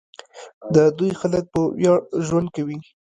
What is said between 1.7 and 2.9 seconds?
ویاړ ژوند کوي.